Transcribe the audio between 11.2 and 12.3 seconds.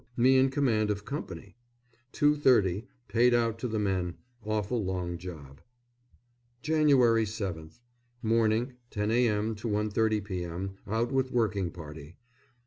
working party.